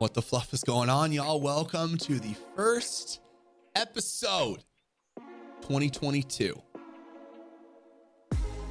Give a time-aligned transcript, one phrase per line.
[0.00, 1.42] What the fluff is going on, y'all?
[1.42, 3.20] Welcome to the first
[3.76, 4.64] episode
[5.60, 6.58] 2022.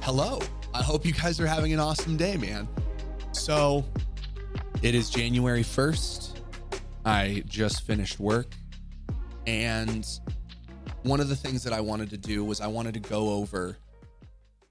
[0.00, 0.40] Hello.
[0.74, 2.66] I hope you guys are having an awesome day, man.
[3.30, 3.84] So,
[4.82, 6.40] it is January 1st.
[7.04, 8.52] I just finished work.
[9.46, 10.04] And
[11.04, 13.76] one of the things that I wanted to do was I wanted to go over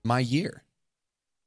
[0.04, 0.66] my year.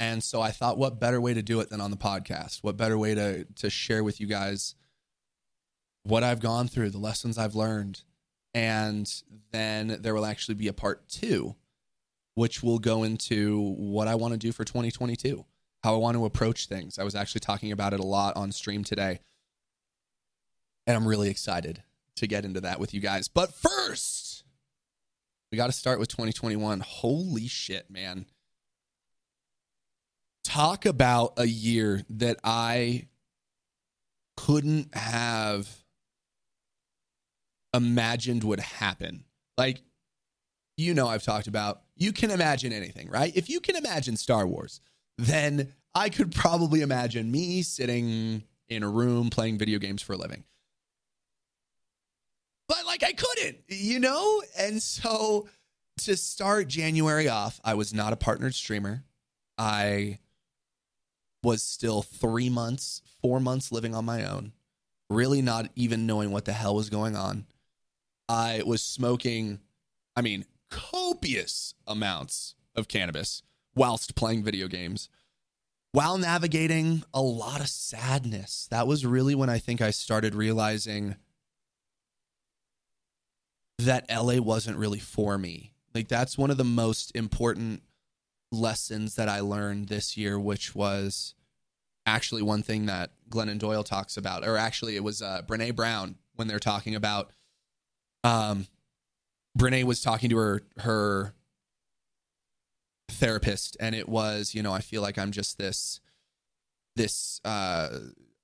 [0.01, 2.61] And so I thought, what better way to do it than on the podcast?
[2.63, 4.75] What better way to, to share with you guys
[6.05, 8.03] what I've gone through, the lessons I've learned.
[8.55, 9.11] And
[9.51, 11.57] then there will actually be a part two,
[12.35, 15.45] which will go into what I want to do for 2022,
[15.83, 16.99] how I want to approach things.
[16.99, 19.21] I was actually talking about it a lot on stream today.
[20.87, 21.83] And I'm really excited
[22.17, 23.29] to get into that with you guys.
[23.29, 24.45] But first,
[25.51, 26.81] we got to start with 2021.
[26.81, 28.27] Holy shit, man.
[30.45, 33.07] Talk about a year that I
[34.37, 35.82] couldn't have
[37.75, 39.25] imagined would happen.
[39.57, 39.83] Like,
[40.77, 43.35] you know, I've talked about you can imagine anything, right?
[43.37, 44.81] If you can imagine Star Wars,
[45.19, 50.17] then I could probably imagine me sitting in a room playing video games for a
[50.17, 50.45] living.
[52.69, 54.43] But like, I couldn't, you know?
[54.59, 55.49] And so
[55.99, 59.05] to start January off, I was not a partnered streamer.
[59.59, 60.21] I
[61.43, 64.53] was still three months, four months living on my own,
[65.11, 67.47] really not even knowing what the hell was going on.
[68.29, 69.61] I was smoking,
[70.17, 73.43] I mean, copious amounts of cannabis
[73.75, 75.09] whilst playing video games,
[75.93, 78.67] while navigating a lot of sadness.
[78.71, 81.17] That was really when I think I started realizing
[83.79, 85.75] that LA wasn't really for me.
[85.95, 87.83] Like, that's one of the most important
[88.51, 91.35] lessons that I learned this year, which was
[92.07, 96.17] actually one thing that Glennon Doyle talks about, or actually, it was uh, Brene Brown
[96.35, 97.31] when they're talking about
[98.25, 98.67] um,
[99.59, 101.35] Brene was talking to her her
[103.11, 106.01] therapist, and it was, you know, I feel like I'm just this
[106.97, 107.99] this uh,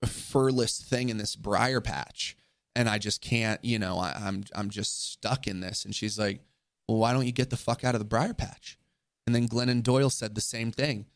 [0.05, 2.37] furless thing in this briar patch,
[2.77, 5.85] and I just can't, you know, I, I'm I'm just stuck in this.
[5.85, 6.41] And she's like,
[6.87, 8.79] "Well, why don't you get the fuck out of the briar patch?"
[9.27, 11.07] And then Glennon Doyle said the same thing,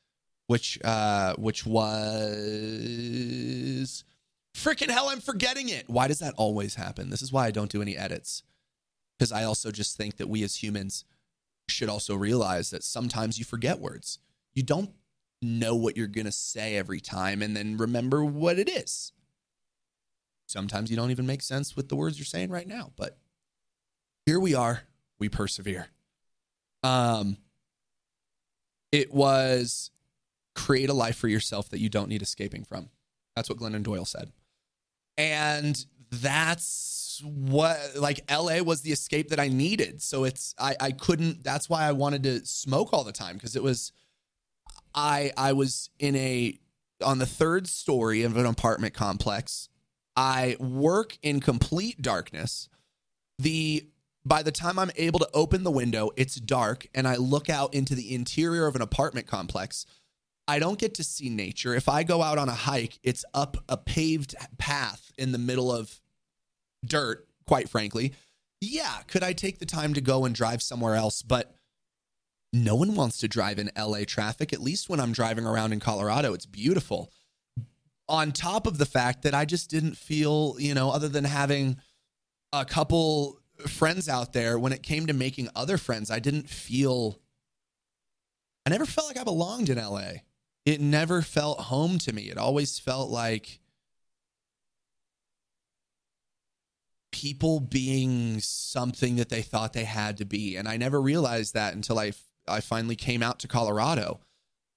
[0.46, 1.92] which uh, which was
[4.56, 5.88] freaking hell, I'm forgetting it.
[5.88, 7.10] Why does that always happen?
[7.10, 8.42] This is why I don't do any edits
[9.22, 11.04] because I also just think that we as humans
[11.68, 14.18] should also realize that sometimes you forget words.
[14.52, 14.90] You don't
[15.40, 19.12] know what you're going to say every time and then remember what it is.
[20.48, 23.16] Sometimes you don't even make sense with the words you're saying right now, but
[24.26, 24.82] here we are.
[25.20, 25.86] We persevere.
[26.82, 27.36] Um,
[28.90, 29.92] it was
[30.56, 32.88] create a life for yourself that you don't need escaping from.
[33.36, 34.32] That's what Glennon Doyle said.
[35.16, 40.02] And that's what like LA was the escape that I needed.
[40.02, 43.56] So it's I I couldn't that's why I wanted to smoke all the time because
[43.56, 43.92] it was
[44.94, 46.58] I I was in a
[47.02, 49.68] on the third story of an apartment complex.
[50.16, 52.68] I work in complete darkness.
[53.38, 53.86] The
[54.24, 57.74] by the time I'm able to open the window, it's dark and I look out
[57.74, 59.86] into the interior of an apartment complex.
[60.46, 61.74] I don't get to see nature.
[61.74, 65.72] If I go out on a hike, it's up a paved path in the middle
[65.72, 66.00] of
[66.84, 68.12] dirt, quite frankly.
[68.60, 71.22] Yeah, could I take the time to go and drive somewhere else?
[71.22, 71.54] But
[72.52, 74.52] no one wants to drive in LA traffic.
[74.52, 77.10] At least when I'm driving around in Colorado, it's beautiful.
[78.08, 81.78] On top of the fact that I just didn't feel, you know, other than having
[82.52, 87.18] a couple friends out there, when it came to making other friends, I didn't feel,
[88.66, 90.10] I never felt like I belonged in LA.
[90.66, 92.30] It never felt home to me.
[92.30, 93.60] It always felt like,
[97.12, 100.56] people being something that they thought they had to be.
[100.56, 102.12] And I never realized that until I,
[102.48, 104.20] I finally came out to Colorado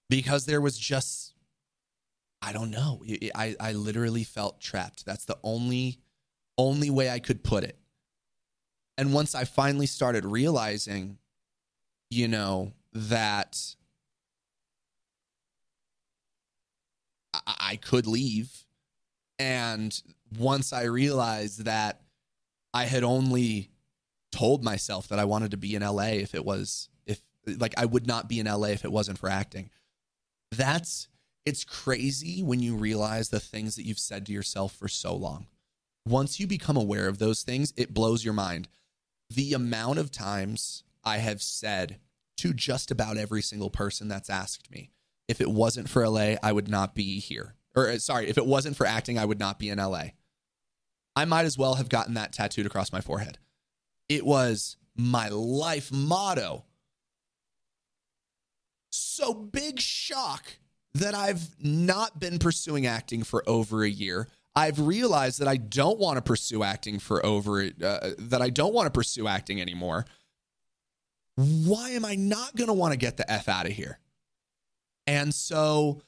[0.10, 1.34] because there was just,
[2.42, 3.04] I don't know.
[3.34, 5.06] I, I literally felt trapped.
[5.06, 6.00] That's the only,
[6.58, 7.80] only way I could put it.
[8.98, 11.18] And once I finally started realizing,
[12.10, 13.76] you know, that
[17.34, 18.66] I, I could leave.
[19.40, 20.00] And
[20.38, 22.02] once I realized that
[22.76, 23.70] I had only
[24.34, 27.86] told myself that I wanted to be in LA if it was if like I
[27.86, 29.70] would not be in LA if it wasn't for acting.
[30.52, 31.08] That's
[31.46, 35.48] it's crazy when you realize the things that you've said to yourself for so long.
[36.06, 38.68] Once you become aware of those things, it blows your mind.
[39.30, 42.00] The amount of times I have said
[42.38, 44.92] to just about every single person that's asked me,
[45.30, 47.56] if it wasn't for LA, I would not be here.
[47.74, 50.08] Or uh, sorry, if it wasn't for acting, I would not be in LA.
[51.16, 53.38] I might as well have gotten that tattooed across my forehead.
[54.10, 56.66] It was my life motto.
[58.92, 60.58] So big shock
[60.94, 64.28] that I've not been pursuing acting for over a year.
[64.56, 68.74] I've realized that I don't want to pursue acting for over uh, that I don't
[68.74, 70.06] want to pursue acting anymore.
[71.36, 74.00] Why am I not going to want to get the f out of here?
[75.06, 76.02] And so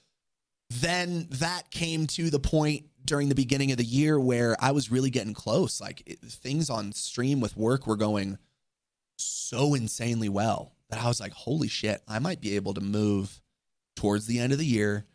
[0.69, 4.92] then that came to the point during the beginning of the year where I was
[4.92, 5.81] really getting close.
[5.81, 8.38] Like it, things on stream with work were going
[9.18, 13.42] so insanely well that I was like, holy shit, I might be able to move
[13.95, 15.06] towards the end of the year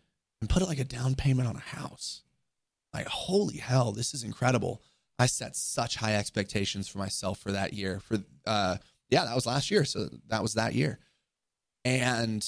[0.40, 2.22] and put it like a down payment on a house.
[2.92, 4.82] Like, holy hell, this is incredible.
[5.18, 8.00] I set such high expectations for myself for that year.
[8.00, 8.78] For uh
[9.08, 9.84] yeah, that was last year.
[9.84, 10.98] So that was that year.
[11.84, 12.46] And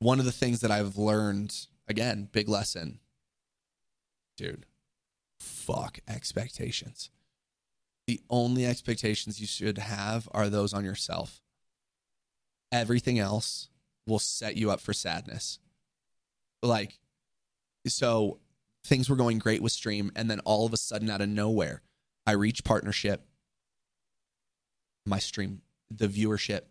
[0.00, 1.54] one of the things that I've learned,
[1.86, 2.98] again, big lesson,
[4.36, 4.66] dude,
[5.42, 7.10] fuck expectations.
[8.06, 11.40] The only expectations you should have are those on yourself.
[12.70, 13.68] Everything else
[14.06, 15.58] will set you up for sadness.
[16.62, 16.98] Like,
[17.86, 18.38] so
[18.84, 21.82] things were going great with Stream, and then all of a sudden, out of nowhere,
[22.26, 23.26] I reach partnership.
[25.04, 26.62] My stream, the viewership,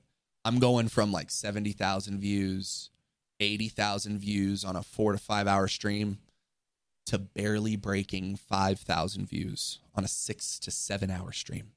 [0.44, 2.90] I'm going from like 70,000 views,
[3.40, 6.20] 80,000 views on a four to five hour stream
[7.08, 11.72] to barely breaking 5,000 views on a six to seven hour stream.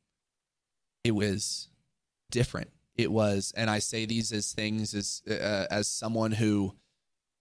[1.02, 1.68] It was
[2.30, 2.70] different.
[2.96, 6.74] It was, and I say these as things as uh, as someone who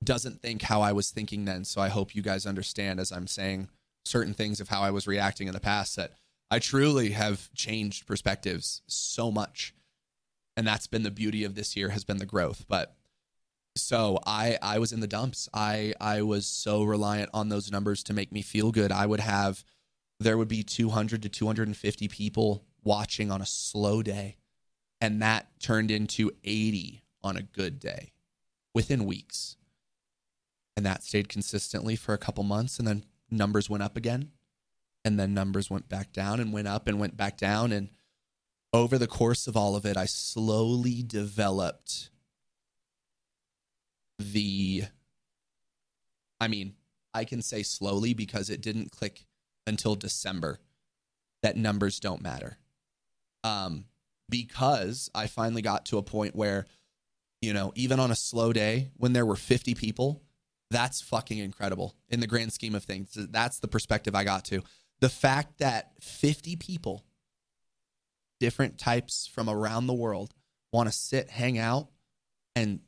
[0.04, 1.64] doesn't think how I was thinking then.
[1.64, 3.70] So I hope you guys understand as I'm saying
[4.06, 6.12] certain things of how I was reacting in the past that
[6.52, 9.74] I truly have changed perspectives so much.
[10.56, 12.66] And that's been the beauty of this year has been the growth.
[12.68, 12.96] But
[13.76, 15.50] so I I was in the dumps.
[15.54, 18.92] I I was so reliant on those numbers to make me feel good.
[18.92, 19.64] I would have
[20.20, 24.38] there would be 200 to 250 people watching on a slow day
[25.02, 28.14] and that turned into 80 on a good day
[28.74, 29.58] within weeks.
[30.78, 34.32] And that stayed consistently for a couple months and then numbers went up again
[35.04, 37.90] and then numbers went back down and went up and went back down and
[38.72, 42.10] over the course of all of it I slowly developed
[44.20, 44.84] the
[46.40, 46.74] I mean,
[47.14, 49.26] I can say slowly because it didn't click
[49.66, 50.60] until December
[51.42, 52.58] that numbers don't matter.
[53.44, 53.86] Um,
[54.30, 56.66] because I finally got to a point where,
[57.42, 60.24] you know, even on a slow day when there were 50 people,
[60.72, 63.12] that's fucking incredible in the grand scheme of things.
[63.14, 64.64] That's the perspective I got to.
[65.02, 67.06] The fact that 50 people,
[68.40, 70.34] different types from around the world,
[70.72, 71.90] want to sit, hang out,
[72.56, 72.80] and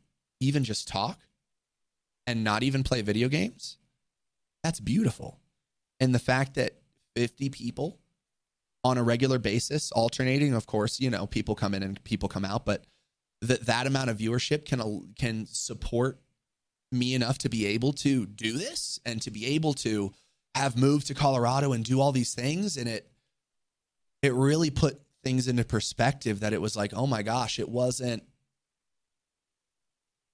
[0.46, 1.20] even just talk
[2.28, 3.78] and not even play video games,
[4.64, 5.40] that's beautiful.
[6.00, 6.74] And the fact that
[7.16, 8.00] 50 people
[8.84, 12.46] on a regular basis, alternating, of course, you know, people come in and people come
[12.46, 12.86] out, but
[13.42, 16.20] that that amount of viewership can can support
[16.92, 20.12] me enough to be able to do this and to be able to
[20.54, 23.12] have moved to Colorado and do all these things and it
[24.22, 28.24] it really put things into perspective that it was like, "Oh my gosh, it wasn't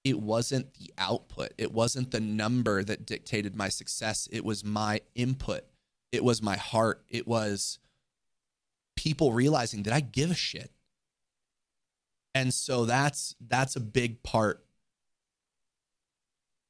[0.04, 1.52] it wasn't the output.
[1.58, 4.28] It wasn't the number that dictated my success.
[4.32, 5.64] It was my input.
[6.10, 7.04] It was my heart.
[7.08, 7.78] It was
[8.96, 10.70] people realizing that I give a shit.
[12.34, 14.64] And so that's that's a big part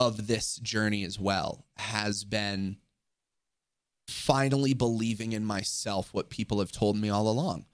[0.00, 2.76] of this journey as well has been
[4.08, 7.64] finally believing in myself what people have told me all along.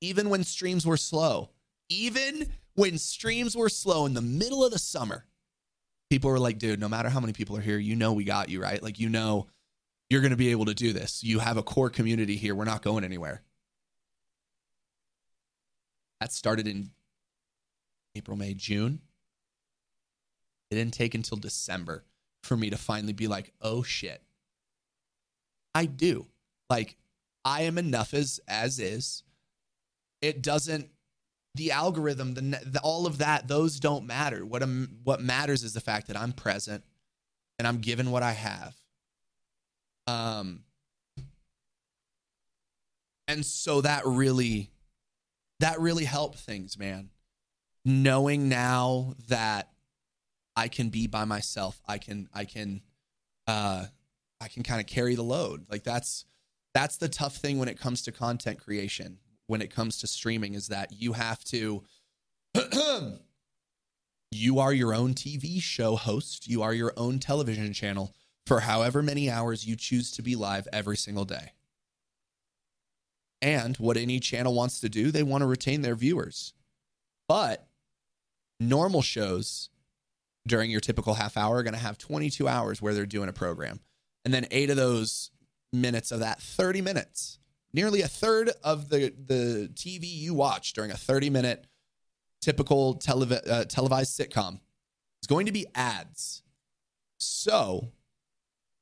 [0.00, 1.50] Even when streams were slow,
[1.88, 5.26] even when streams were slow in the middle of the summer,
[6.10, 8.48] people were like, dude, no matter how many people are here, you know we got
[8.48, 8.80] you, right?
[8.80, 9.48] Like, you know
[10.08, 11.24] you're going to be able to do this.
[11.24, 12.54] You have a core community here.
[12.54, 13.42] We're not going anywhere.
[16.20, 16.90] That started in
[18.14, 19.00] April, May, June.
[20.70, 22.04] It didn't take until December
[22.44, 24.22] for me to finally be like, oh shit.
[25.74, 26.26] I do.
[26.70, 26.96] Like,
[27.44, 29.24] I am enough as as is.
[30.22, 30.90] It doesn't
[31.54, 34.44] the algorithm, the, the, all of that, those don't matter.
[34.44, 36.84] What am, what matters is the fact that I'm present
[37.58, 38.76] and I'm given what I have.
[40.06, 40.60] Um,
[43.26, 44.70] and so that really,
[45.60, 47.10] that really helped things, man.
[47.84, 49.70] Knowing now that
[50.54, 52.82] I can be by myself, I can, I can,
[53.46, 53.86] uh,
[54.40, 55.66] I can kind of carry the load.
[55.68, 56.24] Like that's,
[56.72, 60.54] that's the tough thing when it comes to content creation when it comes to streaming
[60.54, 61.82] is that you have to
[64.30, 68.14] you are your own TV show host, you are your own television channel
[68.46, 71.52] for however many hours you choose to be live every single day.
[73.40, 76.54] And what any channel wants to do, they want to retain their viewers.
[77.28, 77.68] But
[78.58, 79.68] normal shows
[80.46, 83.34] during your typical half hour are going to have 22 hours where they're doing a
[83.34, 83.80] program.
[84.24, 85.30] And then eight of those
[85.72, 87.37] minutes of that 30 minutes,
[87.72, 91.66] nearly a third of the, the TV you watch during a 30 minute
[92.40, 94.60] typical telev- uh, televised sitcom
[95.22, 96.42] is going to be ads.
[97.18, 97.92] So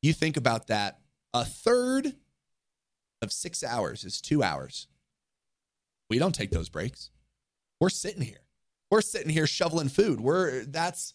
[0.02, 1.00] you think about that.
[1.32, 2.14] A third
[3.22, 4.86] of six hours is two hours.
[6.08, 7.10] We don't take those breaks.
[7.80, 8.40] We're sitting here.
[8.90, 10.20] We're sitting here shoveling food.
[10.20, 11.14] We're that's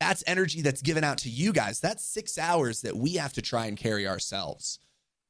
[0.00, 1.80] that's energy that's given out to you guys.
[1.80, 4.78] That's six hours that we have to try and carry ourselves.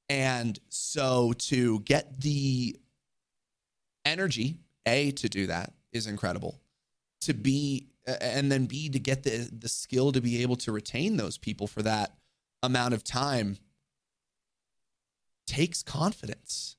[0.09, 2.77] And so to get the
[4.05, 6.61] energy, A, to do that is incredible.
[7.23, 11.17] To be, and then B, to get the, the skill to be able to retain
[11.17, 12.15] those people for that
[12.63, 13.59] amount of time
[15.47, 16.77] takes confidence.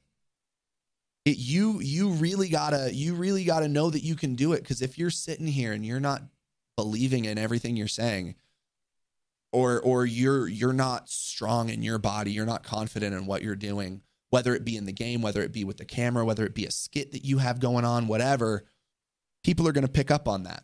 [1.25, 4.81] It, you you really gotta you really gotta know that you can do it because
[4.81, 6.23] if you're sitting here and you're not
[6.77, 8.35] believing in everything you're saying
[9.51, 13.55] or or you're you're not strong in your body you're not confident in what you're
[13.55, 16.53] doing whether it be in the game whether it be with the camera whether it
[16.53, 18.63] be a skit that you have going on whatever
[19.43, 20.63] people are going to pick up on that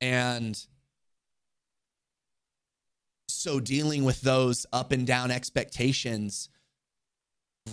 [0.00, 0.66] and
[3.28, 6.48] so dealing with those up and down expectations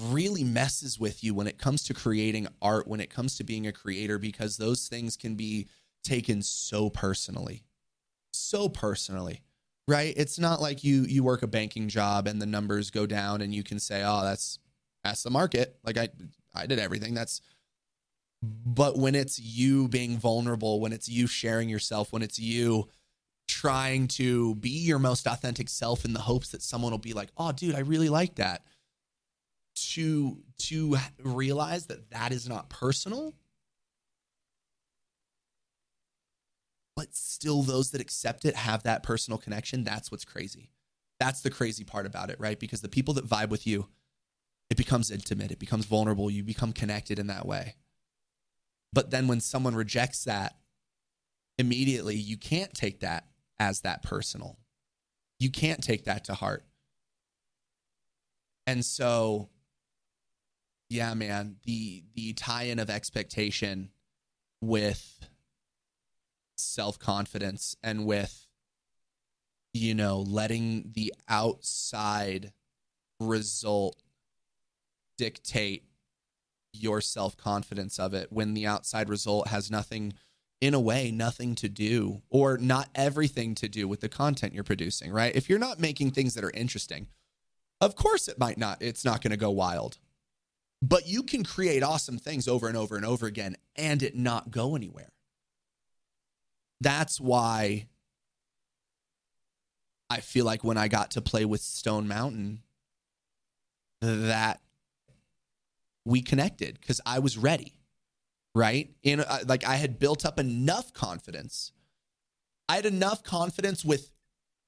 [0.01, 3.67] really messes with you when it comes to creating art when it comes to being
[3.67, 5.67] a creator because those things can be
[6.03, 7.63] taken so personally.
[8.31, 9.41] So personally.
[9.87, 10.13] Right?
[10.15, 13.53] It's not like you you work a banking job and the numbers go down and
[13.53, 14.59] you can say, "Oh, that's
[15.03, 16.09] that's the market." Like I
[16.53, 17.13] I did everything.
[17.13, 17.41] That's
[18.41, 22.89] but when it's you being vulnerable, when it's you sharing yourself, when it's you
[23.47, 27.29] trying to be your most authentic self in the hopes that someone will be like,
[27.37, 28.63] "Oh, dude, I really like that."
[29.75, 33.33] To to realize that that is not personal
[36.95, 39.83] but still those that accept it have that personal connection.
[39.83, 40.71] That's what's crazy.
[41.19, 42.59] That's the crazy part about it, right?
[42.59, 43.87] Because the people that vibe with you,
[44.69, 47.75] it becomes intimate, it becomes vulnerable, you become connected in that way.
[48.91, 50.55] But then when someone rejects that,
[51.57, 53.25] immediately you can't take that
[53.59, 54.57] as that personal.
[55.39, 56.65] You can't take that to heart.
[58.65, 59.49] And so
[60.89, 63.89] yeah, man, the the tie-in of expectation
[64.61, 65.12] with
[66.55, 68.47] self confidence and with,
[69.73, 72.53] you know, letting the outside
[73.19, 74.01] result
[75.17, 75.85] dictate
[76.73, 80.13] your self confidence of it when the outside result has nothing,
[80.61, 84.63] in a way, nothing to do or not everything to do with the content you're
[84.63, 85.35] producing, right?
[85.35, 87.07] If you're not making things that are interesting,
[87.81, 89.97] of course it might not, it's not going to go wild.
[90.81, 94.51] But you can create awesome things over and over and over again and it not
[94.51, 95.11] go anywhere
[96.83, 97.87] that's why
[100.09, 102.61] I feel like when I got to play with Stone Mountain,
[104.01, 104.61] that
[106.05, 107.73] we connected because I was ready,
[108.53, 108.91] right?
[109.01, 111.71] In uh, like I had built up enough confidence.
[112.67, 114.11] I had enough confidence with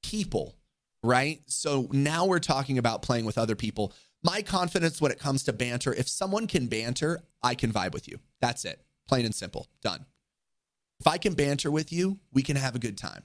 [0.03, 0.55] people,
[1.03, 1.41] right?
[1.47, 3.93] So now we're talking about playing with other people.
[4.23, 8.07] My confidence when it comes to banter, if someone can banter, I can vibe with
[8.07, 8.19] you.
[8.41, 8.81] That's it.
[9.07, 9.67] Plain and simple.
[9.81, 10.05] Done.
[10.99, 13.23] If I can banter with you, we can have a good time.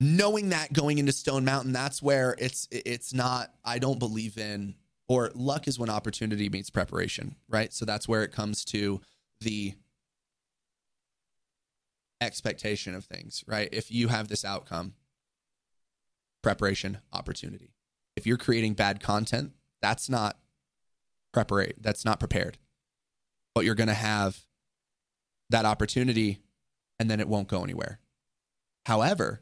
[0.00, 4.74] Knowing that going into Stone Mountain, that's where it's it's not I don't believe in
[5.08, 7.72] or luck is when opportunity meets preparation, right?
[7.72, 9.00] So that's where it comes to
[9.40, 9.74] the
[12.20, 13.68] expectation of things, right?
[13.72, 14.94] If you have this outcome,
[16.42, 17.74] preparation, opportunity.
[18.16, 19.52] If you're creating bad content,
[19.82, 20.38] that's not
[21.32, 22.58] preparate, that's not prepared.
[23.54, 24.40] But you're going to have
[25.54, 26.40] that opportunity
[26.98, 28.00] and then it won't go anywhere.
[28.86, 29.40] However,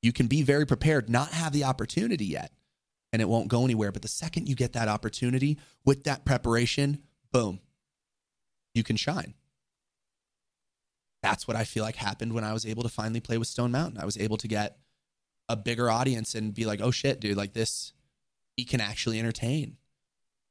[0.00, 2.52] you can be very prepared, not have the opportunity yet,
[3.12, 3.90] and it won't go anywhere.
[3.90, 7.02] But the second you get that opportunity with that preparation,
[7.32, 7.58] boom,
[8.72, 9.34] you can shine.
[11.22, 13.72] That's what I feel like happened when I was able to finally play with Stone
[13.72, 14.00] Mountain.
[14.00, 14.78] I was able to get
[15.48, 17.92] a bigger audience and be like, oh shit, dude, like this,
[18.56, 19.76] he can actually entertain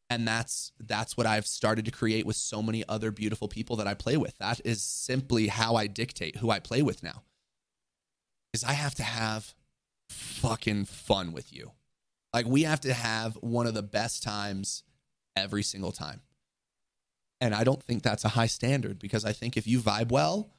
[0.09, 3.87] and that's that's what I've started to create with so many other beautiful people that
[3.87, 4.37] I play with.
[4.37, 7.23] That is simply how I dictate who I play with now.
[8.53, 9.55] Is I have to have
[10.09, 11.71] fucking fun with you.
[12.33, 14.83] Like we have to have one of the best times
[15.35, 16.21] every single time.
[17.41, 20.49] And I don't think that's a high standard because I think if you vibe well,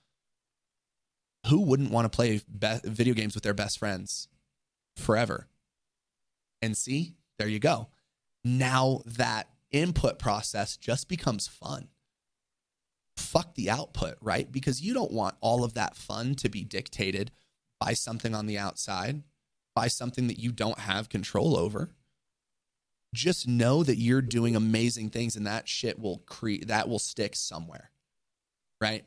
[1.46, 4.28] who wouldn't want to play be- video games with their best friends
[4.96, 5.46] forever?
[6.60, 7.88] And see, there you go
[8.46, 11.88] now that input process just becomes fun.
[13.16, 14.50] Fuck the output, right?
[14.50, 17.32] Because you don't want all of that fun to be dictated
[17.80, 19.22] by something on the outside,
[19.74, 21.90] by something that you don't have control over.
[23.14, 27.34] Just know that you're doing amazing things and that shit will create that will stick
[27.34, 27.90] somewhere.
[28.80, 29.04] Right?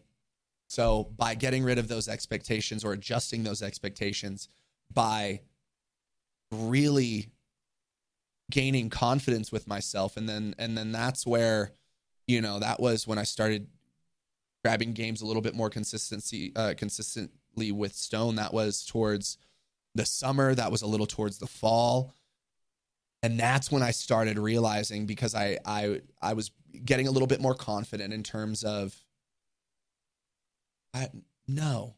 [0.67, 4.49] So by getting rid of those expectations or adjusting those expectations
[4.91, 5.41] by
[6.51, 7.29] really
[8.49, 10.17] gaining confidence with myself.
[10.17, 11.71] And then and then that's where
[12.27, 13.67] you know that was when I started
[14.63, 18.35] grabbing games a little bit more consistency uh, consistently with Stone.
[18.35, 19.37] That was towards
[19.95, 20.53] the summer.
[20.55, 22.13] That was a little towards the fall.
[23.21, 26.51] And that's when I started realizing because I I I was
[26.85, 28.95] getting a little bit more confident in terms of
[30.93, 31.09] I
[31.47, 31.95] no.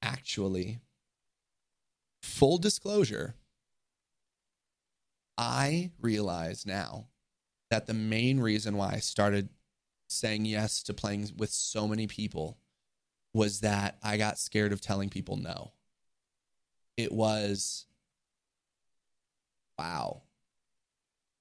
[0.00, 0.80] Actually
[2.22, 3.34] full disclosure
[5.38, 7.06] I realize now
[7.70, 9.48] that the main reason why I started
[10.08, 12.58] saying yes to playing with so many people
[13.32, 15.72] was that I got scared of telling people no.
[16.96, 17.86] It was,
[19.78, 20.22] wow.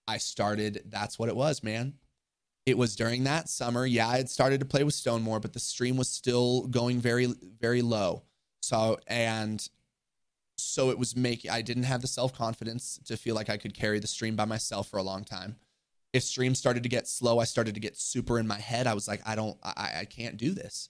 [0.08, 1.96] I started, that's what it was, man.
[2.68, 3.86] It was during that summer.
[3.86, 7.00] Yeah, I had started to play with Stone more, but the stream was still going
[7.00, 8.24] very, very low.
[8.62, 9.68] So, and
[10.58, 14.00] so it was making i didn't have the self-confidence to feel like i could carry
[14.00, 15.56] the stream by myself for a long time.
[16.14, 18.88] If stream started to get slow i started to get super in my head.
[18.88, 20.90] I was like i don't i, I can't do this.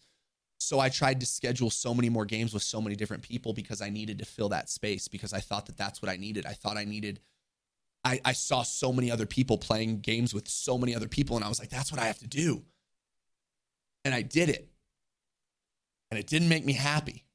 [0.60, 3.82] So i tried to schedule so many more games with so many different people because
[3.82, 6.46] i needed to fill that space because i thought that that's what i needed.
[6.46, 7.20] I thought i needed
[8.06, 11.44] I, I saw so many other people playing games with so many other people and
[11.44, 12.64] i was like that's what i have to do.
[14.06, 14.70] And i did it.
[16.10, 17.27] And it didn't make me happy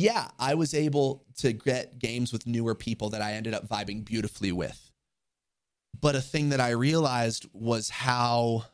[0.00, 4.04] yeah, I was able to get games with newer people that I ended up vibing
[4.04, 4.90] beautifully with.
[6.00, 8.64] But a thing that I realized was how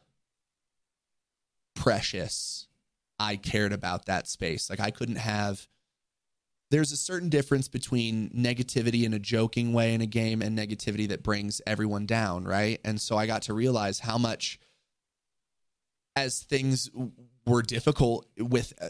[1.75, 2.69] precious
[3.19, 4.71] I cared about that space.
[4.71, 5.67] Like I couldn't have
[6.71, 11.09] there's a certain difference between negativity in a joking way in a game and negativity
[11.09, 12.81] that brings everyone down, right?
[12.85, 14.59] And so I got to realize how much
[16.17, 16.91] as things
[17.47, 18.89] were difficult with uh,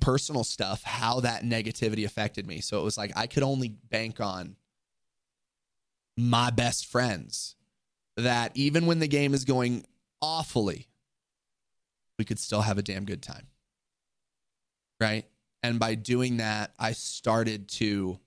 [0.00, 2.60] personal stuff, how that negativity affected me.
[2.60, 4.56] So it was like I could only bank on
[6.16, 7.56] my best friends
[8.16, 9.84] that even when the game is going
[10.20, 10.88] awfully,
[12.18, 13.46] we could still have a damn good time.
[15.00, 15.24] Right.
[15.62, 18.18] And by doing that, I started to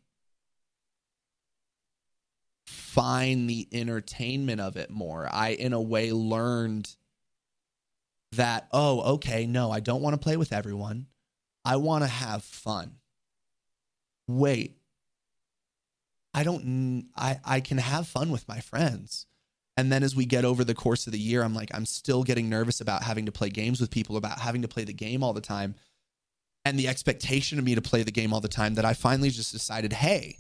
[2.66, 5.28] find the entertainment of it more.
[5.32, 6.96] I, in a way, learned
[8.34, 11.08] that, oh, okay, no, I don't want to play with everyone.
[11.64, 12.98] I want to have fun.
[14.28, 14.78] Wait,
[16.34, 19.26] I don't, I, I can have fun with my friends.
[19.78, 22.24] And then as we get over the course of the year, I'm like, I'm still
[22.24, 25.24] getting nervous about having to play games with people, about having to play the game
[25.24, 25.76] all the time.
[26.64, 29.30] And the expectation of me to play the game all the time that I finally
[29.30, 30.38] just decided, hey,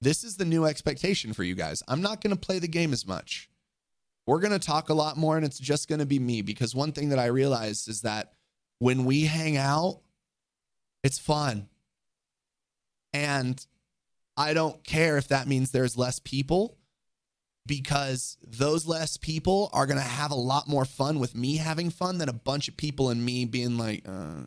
[0.00, 1.82] this is the new expectation for you guys.
[1.88, 3.50] I'm not going to play the game as much.
[4.26, 6.42] We're going to talk a lot more, and it's just going to be me.
[6.42, 8.34] Because one thing that I realized is that
[8.78, 10.00] when we hang out,
[11.02, 11.68] it's fun.
[13.12, 13.64] And
[14.36, 16.76] I don't care if that means there's less people
[17.66, 21.90] because those less people are going to have a lot more fun with me having
[21.90, 24.42] fun than a bunch of people and me being like, uh,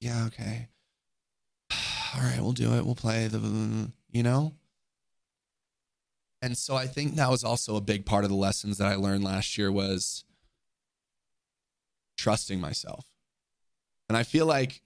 [0.00, 0.68] yeah, okay.
[2.14, 2.84] All right, we'll do it.
[2.84, 4.54] We'll play the, you know?
[6.40, 8.96] And so I think that was also a big part of the lessons that I
[8.96, 10.24] learned last year was
[12.16, 13.11] trusting myself.
[14.08, 14.82] And I feel like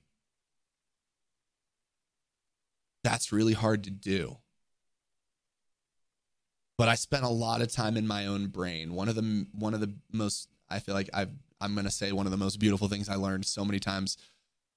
[3.03, 4.39] that's really hard to do.
[6.79, 8.95] But I spent a lot of time in my own brain.
[8.95, 12.13] One of the one of the most I feel like I've I'm going to say
[12.13, 14.19] one of the most beautiful things I learned so many times.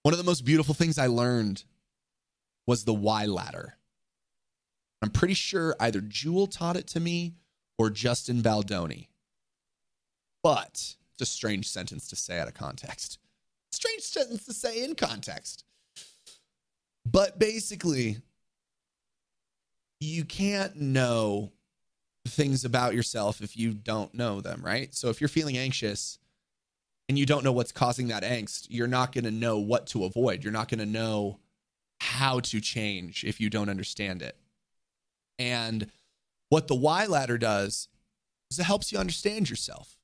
[0.04, 1.63] One of the most beautiful things I learned
[2.65, 3.75] was the Y ladder.
[5.02, 7.36] I'm pretty sure either Jewel taught it to me
[7.78, 9.10] or Justin Baldoni.
[10.41, 13.19] But it's a strange sentence to say out of context
[13.71, 15.63] strange sentence to say in context.
[17.05, 18.17] But basically,
[19.99, 21.51] you can't know
[22.27, 24.93] things about yourself if you don't know them, right?
[24.93, 26.19] So if you're feeling anxious
[27.08, 30.05] and you don't know what's causing that angst, you're not going to know what to
[30.05, 30.43] avoid.
[30.43, 31.39] You're not going to know
[31.99, 34.38] how to change if you don't understand it.
[35.38, 35.88] And
[36.49, 37.88] what the why ladder does
[38.51, 39.97] is it helps you understand yourself.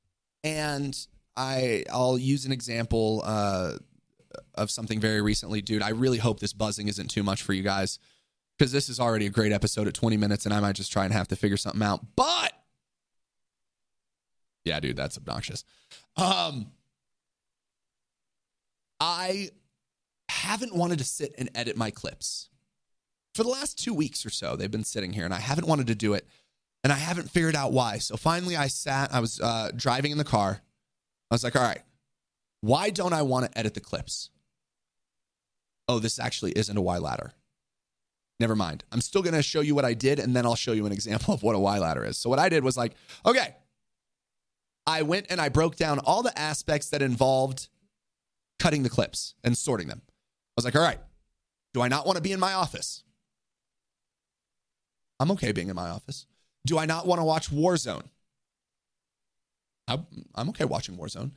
[0.44, 0.98] And
[1.38, 3.74] I I'll use an example uh,
[4.56, 5.82] of something very recently, dude.
[5.82, 8.00] I really hope this buzzing isn't too much for you guys.
[8.58, 11.04] because this is already a great episode at 20 minutes and I might just try
[11.04, 12.02] and have to figure something out.
[12.16, 12.54] But
[14.64, 15.64] yeah, dude, that's obnoxious.
[16.18, 16.72] Um,
[19.00, 19.50] I
[20.30, 22.50] haven't wanted to sit and edit my clips
[23.34, 24.56] for the last two weeks or so.
[24.56, 26.26] They've been sitting here and I haven't wanted to do it
[26.84, 27.98] and I haven't figured out why.
[27.98, 30.62] So finally, I sat, I was uh, driving in the car.
[31.32, 31.82] I was like, all right,
[32.62, 34.30] why don't I want to edit the clips?
[35.88, 37.34] Oh, this actually isn't a Y ladder.
[38.40, 38.84] Never mind.
[38.92, 40.92] I'm still going to show you what I did and then I'll show you an
[40.92, 42.18] example of what a Y ladder is.
[42.18, 42.94] So, what I did was like,
[43.26, 43.56] okay,
[44.88, 47.70] I went and I broke down all the aspects that involved
[48.60, 50.02] cutting the clips and sorting them.
[50.06, 50.12] I
[50.58, 51.00] was like, all right,
[51.74, 53.04] do I not want to be in my office?
[55.20, 56.26] I'm okay being in my office.
[56.66, 58.06] Do I not want to watch Warzone?
[59.88, 61.32] I'm okay watching Warzone.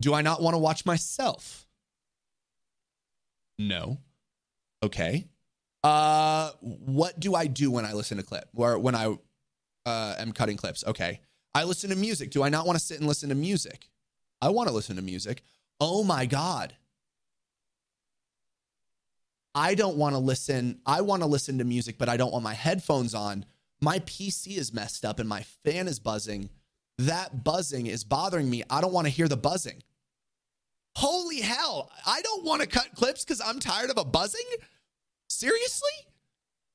[0.00, 1.66] Do I not want to watch myself?
[3.58, 3.98] No.
[4.82, 5.28] Okay.
[5.84, 9.16] Uh, what do I do when I listen to clip or when I
[9.86, 10.84] uh, am cutting clips?
[10.86, 11.20] Okay.
[11.54, 12.30] I listen to music.
[12.30, 13.90] Do I not want to sit and listen to music?
[14.40, 15.42] I want to listen to music.
[15.80, 16.74] Oh my God.
[19.54, 20.80] I don't want to listen.
[20.86, 23.44] I want to listen to music, but I don't want my headphones on.
[23.80, 26.48] My PC is messed up and my fan is buzzing.
[26.98, 28.62] That buzzing is bothering me.
[28.70, 29.82] I don't want to hear the buzzing.
[30.96, 31.90] Holy hell.
[32.06, 34.40] I don't want to cut clips because I'm tired of a buzzing.
[35.28, 35.90] Seriously?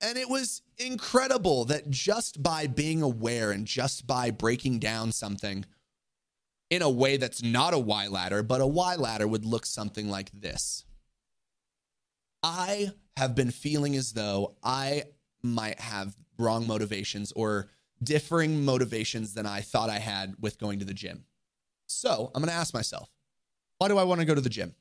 [0.01, 5.65] And it was incredible that just by being aware and just by breaking down something
[6.69, 10.09] in a way that's not a Y ladder, but a Y ladder would look something
[10.09, 10.85] like this.
[12.43, 15.03] I have been feeling as though I
[15.41, 17.69] might have wrong motivations or
[18.03, 21.25] differing motivations than I thought I had with going to the gym.
[21.87, 23.09] So I'm going to ask myself,
[23.77, 24.75] why do I want to go to the gym?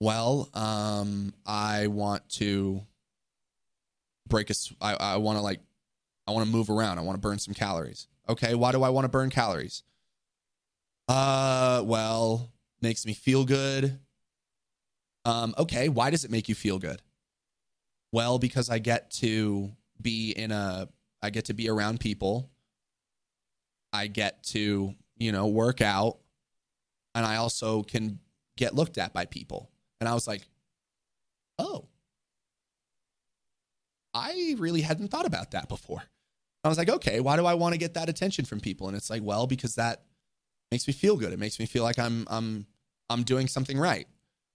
[0.00, 2.82] Well, um, I want to
[4.28, 4.54] break a.
[4.80, 5.60] I, I want to like,
[6.26, 6.98] I want to move around.
[6.98, 8.06] I want to burn some calories.
[8.28, 9.82] Okay, why do I want to burn calories?
[11.08, 13.98] Uh, well, makes me feel good.
[15.24, 17.02] Um, okay, why does it make you feel good?
[18.12, 20.88] Well, because I get to be in a,
[21.22, 22.50] I get to be around people.
[23.92, 26.18] I get to, you know, work out,
[27.14, 28.20] and I also can
[28.56, 29.70] get looked at by people.
[30.00, 30.46] And I was like,
[31.58, 31.88] oh,
[34.14, 36.02] I really hadn't thought about that before.
[36.64, 38.88] I was like, okay, why do I want to get that attention from people?
[38.88, 40.02] And it's like, well, because that
[40.70, 41.32] makes me feel good.
[41.32, 42.66] It makes me feel like I'm I'm
[43.08, 44.06] I'm doing something right.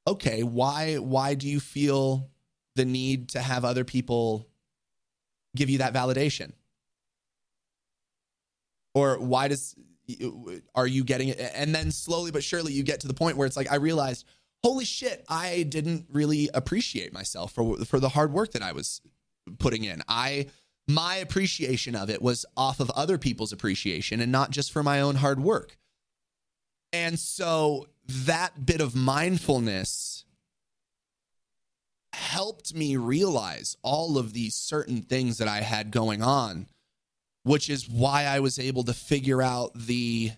[0.08, 2.30] Okay, why why do you feel
[2.76, 4.48] the need to have other people
[5.56, 6.52] give you that validation?
[8.94, 9.76] Or why does
[10.76, 11.40] are you getting it?
[11.56, 14.26] And then slowly but surely you get to the point where it's like I realized,
[14.64, 19.02] holy shit, I didn't really appreciate myself for for the hard work that I was
[19.60, 20.02] putting in.
[20.08, 20.48] I
[20.88, 25.00] my appreciation of it was off of other people's appreciation and not just for my
[25.02, 25.78] own hard work.
[26.92, 30.26] And so that bit of mindfulness
[32.14, 36.68] helped me realize all of these certain things that I had going on,
[37.44, 40.32] which is why I was able to figure out the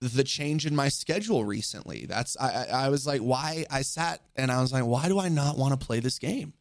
[0.00, 2.06] the change in my schedule recently.
[2.06, 5.28] That's I I was like, why I sat and I was like, why do I
[5.28, 6.52] not want to play this game?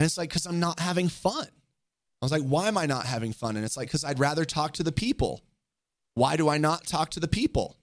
[0.00, 1.46] And it's like, because I'm not having fun.
[1.46, 3.56] I was like, why am I not having fun?
[3.56, 5.42] And it's like, because I'd rather talk to the people.
[6.14, 7.76] Why do I not talk to the people?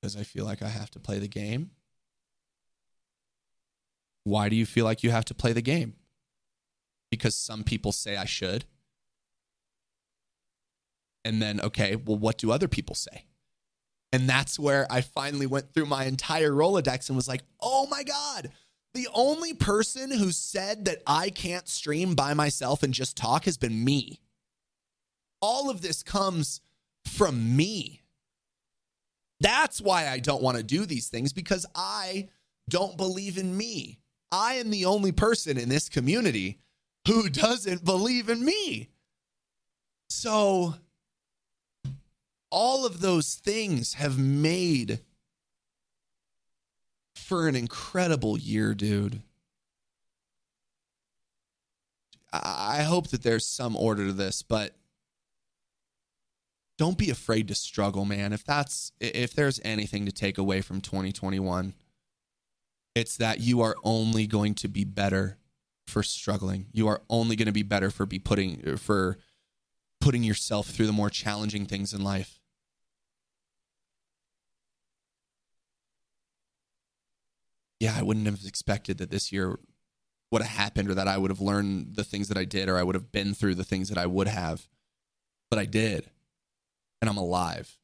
[0.00, 1.70] Because I feel like I have to play the game.
[4.24, 5.94] Why do you feel like you have to play the game?
[7.10, 8.64] Because some people say I should.
[11.24, 13.24] And then, okay, well, what do other people say?
[14.12, 18.02] And that's where I finally went through my entire Rolodex and was like, oh my
[18.02, 18.50] God,
[18.94, 23.58] the only person who said that I can't stream by myself and just talk has
[23.58, 24.20] been me.
[25.40, 26.60] All of this comes
[27.04, 28.02] from me.
[29.40, 32.28] That's why I don't want to do these things because I
[32.68, 34.00] don't believe in me.
[34.30, 36.58] I am the only person in this community
[37.06, 38.88] who doesn't believe in me.
[40.10, 40.74] So
[42.50, 45.00] all of those things have made
[47.14, 49.22] for an incredible year, dude.
[52.32, 54.74] I hope that there's some order to this, but
[56.78, 58.32] don't be afraid to struggle, man.
[58.32, 61.74] If that's if there's anything to take away from 2021,
[62.94, 65.36] it's that you are only going to be better
[65.86, 66.66] for struggling.
[66.72, 69.18] You are only going to be better for be putting for
[70.00, 72.38] putting yourself through the more challenging things in life.
[77.80, 79.58] yeah, I wouldn't have expected that this year
[80.30, 82.76] would have happened or that I would have learned the things that I did or
[82.76, 84.66] I would have been through the things that I would have.
[85.50, 86.10] But I did.
[87.00, 87.78] And I'm alive.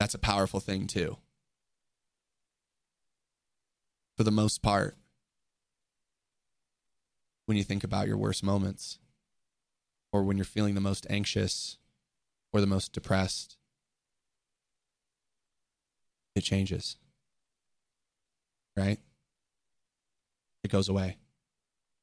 [0.00, 1.18] That's a powerful thing, too.
[4.16, 4.96] For the most part,
[7.46, 8.98] when you think about your worst moments
[10.12, 11.78] or when you're feeling the most anxious
[12.52, 13.56] or the most depressed,
[16.34, 16.96] it changes.
[18.76, 18.98] Right?
[20.64, 21.18] It goes away.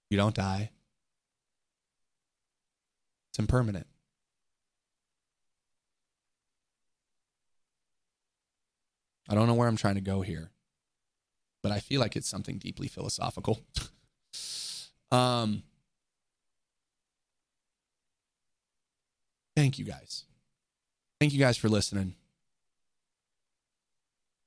[0.10, 0.72] You don't die.
[3.32, 3.88] It's impermanent.
[9.30, 10.52] I don't know where I'm trying to go here,
[11.62, 13.62] but I feel like it's something deeply philosophical.
[15.12, 15.64] um,
[19.56, 20.26] thank you guys.
[21.20, 22.16] Thank you guys for listening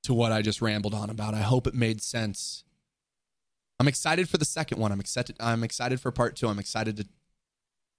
[0.03, 1.33] to what I just rambled on about.
[1.33, 2.63] I hope it made sense.
[3.79, 4.91] I'm excited for the second one.
[4.91, 5.35] I'm excited.
[5.39, 6.47] I'm excited for part two.
[6.47, 7.07] I'm excited to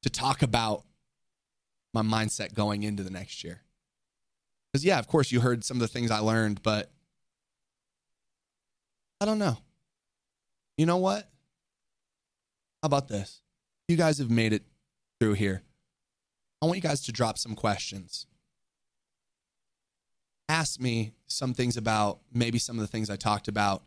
[0.03, 0.85] to talk about
[1.93, 3.63] my mindset going into the next year.
[4.73, 6.91] Because yeah, of course you heard some of the things I learned, but
[9.21, 9.59] I don't know.
[10.77, 11.29] You know what?
[12.83, 13.43] How about this?
[13.89, 14.63] You guys have made it
[15.19, 15.63] through here.
[16.63, 18.27] I want you guys to drop some questions.
[20.49, 23.83] Ask me some things about maybe some of the things I talked about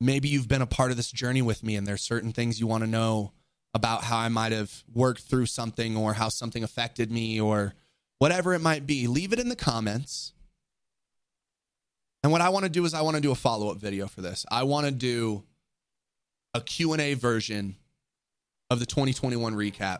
[0.00, 2.66] maybe you've been a part of this journey with me and there's certain things you
[2.66, 3.32] want to know
[3.74, 7.74] about how I might have worked through something or how something affected me or
[8.20, 10.32] whatever it might be, leave it in the comments.
[12.22, 14.20] And what I want to do is I want to do a follow-up video for
[14.20, 14.46] this.
[14.48, 15.42] I want to do
[16.54, 17.74] a Q&A version
[18.70, 19.98] of the 2021 recap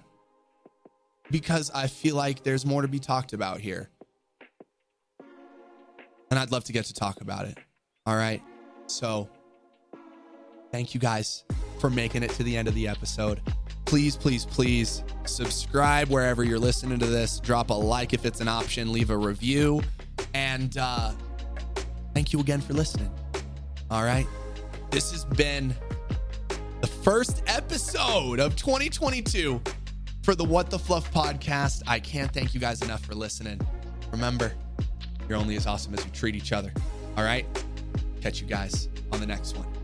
[1.33, 3.91] because I feel like there's more to be talked about here.
[6.31, 7.59] And I'd love to get to talk about it.
[8.07, 8.41] All right.
[8.87, 9.29] So,
[10.71, 11.45] Thank you guys
[11.81, 13.41] for making it to the end of the episode.
[13.91, 17.41] Please, please, please subscribe wherever you're listening to this.
[17.41, 19.83] Drop a like if it's an option, leave a review.
[20.33, 21.11] And uh,
[22.15, 23.11] thank you again for listening.
[23.91, 24.29] All right.
[24.93, 25.75] This has been
[26.81, 29.61] the first episode of 2022
[30.23, 31.83] for the What the Fluff podcast.
[31.89, 33.61] I can't thank you guys enough for listening.
[34.13, 34.53] Remember,
[35.29, 36.73] you're only as awesome as you treat each other.
[37.17, 37.45] All right.
[38.21, 39.80] Catch you guys on the next one.